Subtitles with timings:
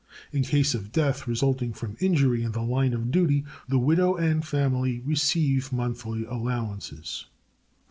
[0.31, 4.43] In case of death resulting from injury in the line of duty, the widow and
[4.43, 7.27] family receive monthly allowances.